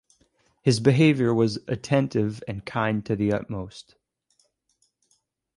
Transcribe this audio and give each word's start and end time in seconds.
His 0.63 0.79
behaviour 0.79 1.31
was 1.31 1.59
attentive 1.67 2.43
and 2.47 2.65
kind 2.65 3.05
to 3.05 3.15
the 3.15 3.31
utmost. 3.33 3.93